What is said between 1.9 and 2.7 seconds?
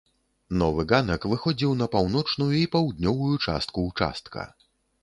паўночную і